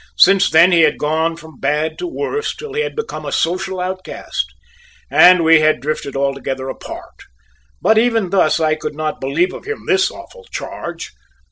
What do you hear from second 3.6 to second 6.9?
outcast, and we had drifted altogether